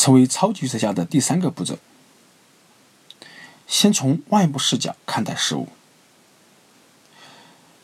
[0.00, 1.78] 成为超级预测家的第三个步骤，
[3.68, 5.68] 先从外部视角看待事物。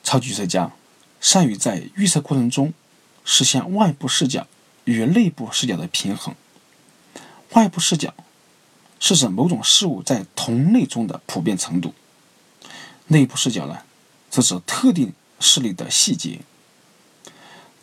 [0.02, 0.72] 超级预测家
[1.20, 2.72] 善于在预测过程中
[3.22, 4.46] 实现外部视角
[4.84, 6.34] 与内部视角的平衡。
[7.50, 8.14] 外部视角
[8.98, 11.92] 是指某种事物在同类中的普遍程度，
[13.08, 13.82] 内部视角呢，
[14.30, 16.40] 则指特定事例的细节。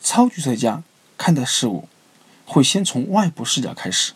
[0.01, 0.81] 超级预测家
[1.19, 1.87] 看待事物
[2.47, 4.13] 会先从外部视角开始，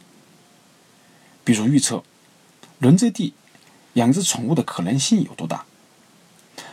[1.47, 2.03] 比如预测
[2.79, 3.33] 轮泽地
[3.93, 5.63] 养只宠物的可能性有多大。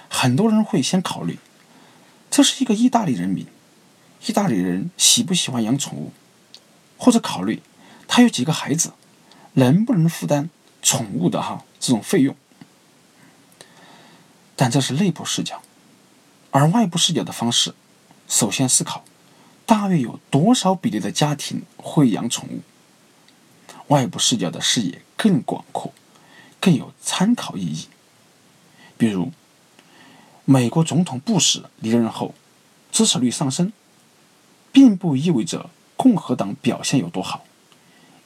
[0.08, 1.38] 很多人会先考虑，
[2.28, 3.46] 这是一个意大利人民，
[4.26, 6.10] 意大利人喜不喜欢养宠物，
[6.98, 7.62] 或者考虑
[8.08, 8.94] 他有几个孩子，
[9.52, 10.50] 能不能负担
[10.82, 12.34] 宠物的哈这种费用。
[14.56, 15.62] 但这是内部视角，
[16.50, 17.76] 而外部视角的方式，
[18.26, 19.04] 首先思考
[19.64, 22.60] 大约有多少比例的家庭会养宠物。
[23.88, 25.92] 外部视角的视野更广阔，
[26.60, 27.86] 更有参考意义，
[28.96, 29.32] 比如。
[30.46, 32.34] 美国总统布什离任后，
[32.92, 33.72] 支持率上升，
[34.70, 37.46] 并不意味着共和党表现有多好，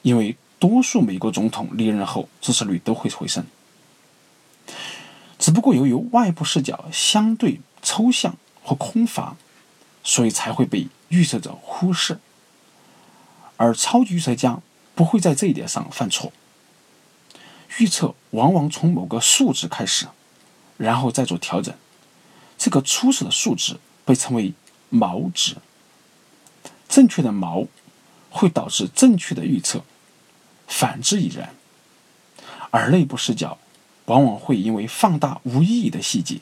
[0.01, 3.45] 因为多数美国总统离任后支持率都会回升。
[5.37, 9.37] 只不过由于外部视角相对抽象和空乏，
[10.03, 12.19] 所以才会被预测者忽视。
[13.55, 14.61] 而超级预测家
[14.99, 16.33] 不会在这一点上犯错。
[17.77, 20.07] 预测往往从某个数值开始，
[20.75, 21.73] 然后再做调整。
[22.57, 24.51] 这个初始的数值被称为
[24.91, 25.55] 锚值，
[26.89, 27.65] 正确的锚
[28.29, 29.85] 会导致正确的预测，
[30.67, 31.55] 反之亦然。
[32.69, 33.57] 而内部视角
[34.07, 36.41] 往往会因为放大无意义的细节，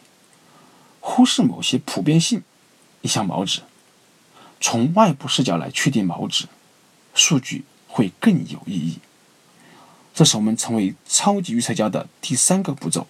[1.00, 2.42] 忽视某些普遍性
[3.02, 3.62] 一项锚值，
[4.60, 6.48] 从外部视角来确定锚值，
[7.14, 7.64] 数据
[7.98, 9.00] 会更有意义。
[10.14, 13.08] 这是我们成为超级预测家的第三个步骤：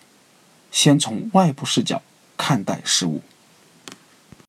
[0.72, 2.02] 先从外部视角。
[2.38, 3.22] 看待事物。